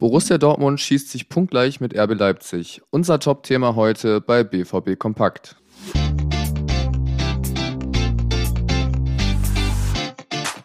[0.00, 2.80] Borussia Dortmund schießt sich punktgleich mit RB Leipzig.
[2.88, 5.56] Unser Top-Thema heute bei BVB Kompakt.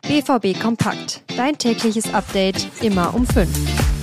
[0.03, 1.21] BVB Kompakt.
[1.35, 3.94] Dein tägliches Update immer um 5.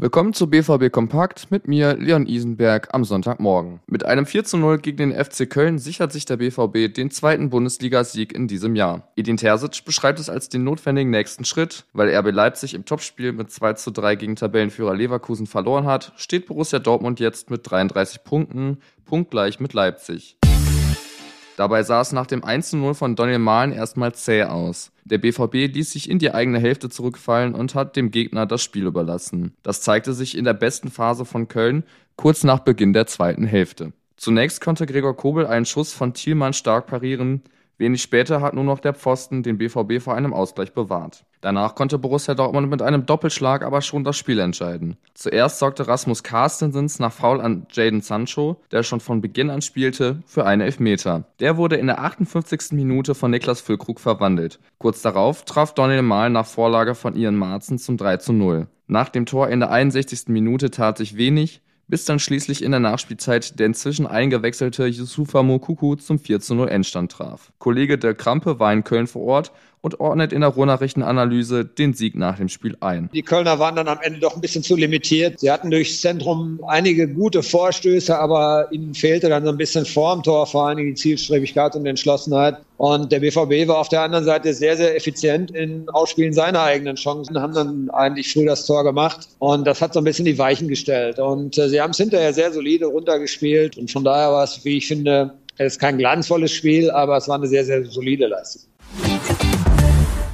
[0.00, 3.80] Willkommen zu BVB Kompakt mit mir, Leon Isenberg, am Sonntagmorgen.
[3.88, 7.50] Mit einem 4 zu 0 gegen den FC Köln sichert sich der BVB den zweiten
[7.50, 9.10] Bundesligasieg in diesem Jahr.
[9.16, 11.84] Edin Terzic beschreibt es als den notwendigen nächsten Schritt.
[11.94, 16.46] Weil RB Leipzig im Topspiel mit 2 zu 3 gegen Tabellenführer Leverkusen verloren hat, steht
[16.46, 20.36] Borussia Dortmund jetzt mit 33 Punkten, punktgleich mit Leipzig.
[21.58, 24.92] Dabei sah es nach dem 1-0 von Daniel Mahlen erstmal zäh aus.
[25.04, 28.86] Der BVB ließ sich in die eigene Hälfte zurückfallen und hat dem Gegner das Spiel
[28.86, 29.56] überlassen.
[29.64, 31.82] Das zeigte sich in der besten Phase von Köln,
[32.14, 33.92] kurz nach Beginn der zweiten Hälfte.
[34.16, 37.42] Zunächst konnte Gregor Kobel einen Schuss von Thielmann stark parieren,
[37.78, 41.24] Wenig später hat nur noch der Pfosten den BVB vor einem Ausgleich bewahrt.
[41.40, 44.96] Danach konnte Borussia Dortmund mit einem Doppelschlag aber schon das Spiel entscheiden.
[45.14, 50.20] Zuerst sorgte Rasmus Carstensens nach Foul an Jaden Sancho, der schon von Beginn an spielte,
[50.26, 51.24] für einen Elfmeter.
[51.38, 52.72] Der wurde in der 58.
[52.72, 54.58] Minute von Niklas Füllkrug verwandelt.
[54.78, 58.66] Kurz darauf traf Daniel Mahl nach Vorlage von Ian Marzen zum 3 zu 0.
[58.88, 60.28] Nach dem Tor in der 61.
[60.28, 65.96] Minute tat sich wenig, bis dann schließlich in der Nachspielzeit der inzwischen eingewechselte Yusufa Mokuku
[65.96, 67.52] zum 4 zu 0 Endstand traf.
[67.58, 72.16] Kollege Dirk Krampe war in Köln vor Ort und ordnet in der Rohnachrichtenanalyse den Sieg
[72.16, 73.08] nach dem Spiel ein.
[73.12, 75.40] Die Kölner waren dann am Ende doch ein bisschen zu limitiert.
[75.40, 80.22] Sie hatten durchs Zentrum einige gute Vorstöße, aber ihnen fehlte dann so ein bisschen vorm
[80.22, 82.58] Tor vor allen Dingen die Zielstrebigkeit und Entschlossenheit.
[82.78, 86.94] Und der BVB war auf der anderen Seite sehr, sehr effizient in Ausspielen seiner eigenen
[86.94, 89.28] Chancen, haben dann eigentlich früh das Tor gemacht.
[89.40, 91.18] Und das hat so ein bisschen die Weichen gestellt.
[91.18, 93.76] Und äh, sie haben es hinterher sehr solide runtergespielt.
[93.76, 97.26] Und von daher war es, wie ich finde, es ist kein glanzvolles Spiel, aber es
[97.26, 98.62] war eine sehr, sehr solide Leistung.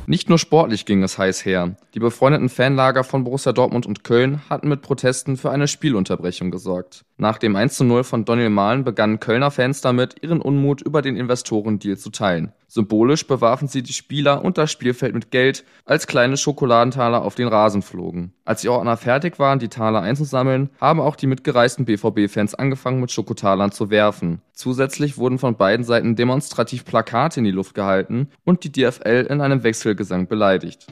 [0.07, 1.77] Nicht nur sportlich ging es heiß her.
[1.95, 7.05] Die befreundeten Fanlager von Borussia Dortmund und Köln hatten mit Protesten für eine Spielunterbrechung gesorgt.
[7.17, 11.01] Nach dem 1 zu 0 von Daniel Mahlen begannen Kölner Fans damit, ihren Unmut über
[11.01, 12.53] den Investorendeal zu teilen.
[12.67, 17.47] Symbolisch bewarfen sie die Spieler und das Spielfeld mit Geld, als kleine Schokoladentaler auf den
[17.47, 18.33] Rasen flogen.
[18.45, 23.13] Als die Ordner fertig waren, die Taler einzusammeln, haben auch die mitgereisten BVB-Fans angefangen, mit
[23.13, 24.43] Schokotalern zu werfen.
[24.53, 29.41] Zusätzlich wurden von beiden Seiten demonstrativ Plakate in die Luft gehalten und die DFL in
[29.41, 30.89] einem Wechselgesang beleidigt.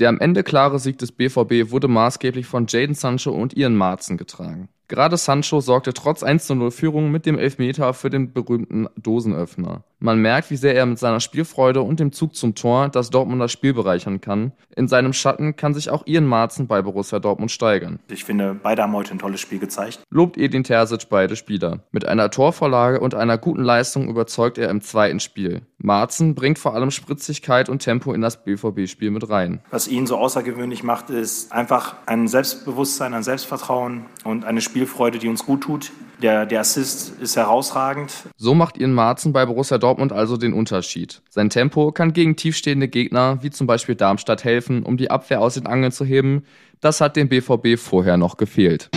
[0.00, 4.16] Der am Ende klare Sieg des BVB wurde maßgeblich von Jaden Sancho und Ian Marzen
[4.16, 4.68] getragen.
[4.88, 9.82] Gerade Sancho sorgte trotz 1-0 Führung mit dem Elfmeter für den berühmten Dosenöffner.
[9.98, 13.48] Man merkt, wie sehr er mit seiner Spielfreude und dem Zug zum Tor das Dortmunder
[13.48, 14.52] Spiel bereichern kann.
[14.76, 17.98] In seinem Schatten kann sich auch Ian Marzen bei Borussia Dortmund steigern.
[18.08, 20.00] Ich finde, beide haben heute ein tolles Spiel gezeigt.
[20.10, 21.80] Lobt Edin Terzic beide Spieler.
[21.90, 25.62] Mit einer Torvorlage und einer guten Leistung überzeugt er im zweiten Spiel.
[25.84, 29.60] Marzen bringt vor allem Spritzigkeit und Tempo in das BVB-Spiel mit rein.
[29.70, 35.28] Was ihn so außergewöhnlich macht, ist einfach ein Selbstbewusstsein, ein Selbstvertrauen und eine Spielfreude, die
[35.28, 35.92] uns gut tut.
[36.22, 38.14] Der, der Assist ist herausragend.
[38.38, 41.20] So macht Ian Marzen bei Borussia Dortmund also den Unterschied.
[41.28, 45.54] Sein Tempo kann gegen tiefstehende Gegner, wie zum Beispiel Darmstadt, helfen, um die Abwehr aus
[45.54, 46.44] den Angeln zu heben.
[46.80, 48.88] Das hat dem BVB vorher noch gefehlt.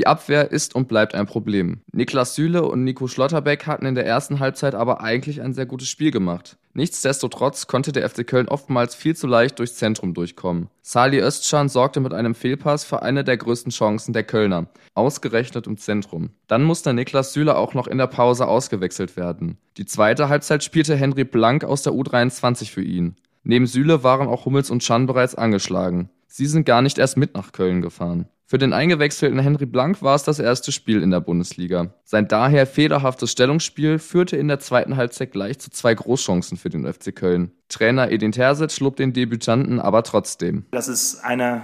[0.00, 1.82] Die Abwehr ist und bleibt ein Problem.
[1.92, 5.88] Niklas Süle und Nico Schlotterbeck hatten in der ersten Halbzeit aber eigentlich ein sehr gutes
[5.90, 6.56] Spiel gemacht.
[6.72, 10.70] Nichtsdestotrotz konnte der FC Köln oftmals viel zu leicht durchs Zentrum durchkommen.
[10.80, 15.76] Sali Özcan sorgte mit einem Fehlpass für eine der größten Chancen der Kölner, ausgerechnet im
[15.76, 16.30] Zentrum.
[16.46, 19.58] Dann musste Niklas Süle auch noch in der Pause ausgewechselt werden.
[19.76, 23.16] Die zweite Halbzeit spielte Henry Blank aus der U23 für ihn.
[23.42, 26.08] Neben Süle waren auch Hummels und Chan bereits angeschlagen.
[26.26, 28.30] Sie sind gar nicht erst mit nach Köln gefahren.
[28.50, 31.94] Für den eingewechselten Henry Blank war es das erste Spiel in der Bundesliga.
[32.02, 36.84] Sein daher fehlerhaftes Stellungsspiel führte in der zweiten Halbzeit gleich zu zwei Großchancen für den
[36.92, 37.52] FC Köln.
[37.68, 40.64] Trainer Edin Terzic lobt den Debütanten aber trotzdem.
[40.72, 41.62] Das ist eine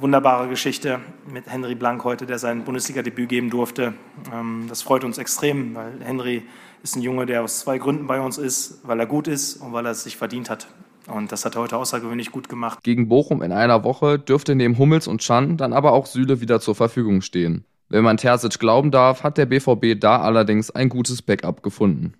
[0.00, 0.98] wunderbare Geschichte
[1.32, 3.94] mit Henry Blank heute, der sein Bundesliga-Debüt geben durfte.
[4.32, 6.42] Ähm, das freut uns extrem, weil Henry
[6.82, 9.72] ist ein Junge, der aus zwei Gründen bei uns ist, weil er gut ist und
[9.72, 10.66] weil er es sich verdient hat.
[11.06, 12.78] Und das hat er heute außergewöhnlich gut gemacht.
[12.82, 16.60] Gegen Bochum in einer Woche dürfte neben Hummels und Chan dann aber auch Süle wieder
[16.60, 17.64] zur Verfügung stehen.
[17.88, 22.14] Wenn man Terzic glauben darf, hat der BVB da allerdings ein gutes Backup gefunden.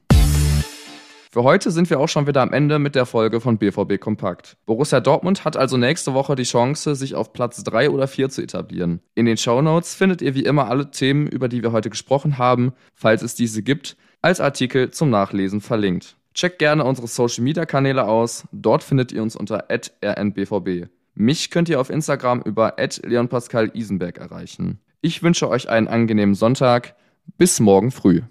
[1.35, 4.57] Für heute sind wir auch schon wieder am Ende mit der Folge von BVB Kompakt.
[4.67, 8.41] Borussia Dortmund hat also nächste Woche die Chance, sich auf Platz 3 oder 4 zu
[8.41, 9.01] etablieren.
[9.17, 12.39] In den Show Notes findet ihr wie immer alle Themen, über die wir heute gesprochen
[12.39, 16.17] haben, falls es diese gibt, als Artikel zum Nachlesen verlinkt.
[16.35, 18.45] Checkt gerne unsere Social Media Kanäle aus.
[18.51, 20.89] Dort findet ihr uns unter rnbvb.
[21.15, 24.81] Mich könnt ihr auf Instagram über leonpascal Isenberg erreichen.
[25.01, 26.97] Ich wünsche euch einen angenehmen Sonntag.
[27.39, 28.23] Bis morgen früh.